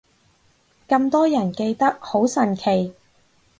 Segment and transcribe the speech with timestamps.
[0.87, 2.95] 咁多人記得，好神奇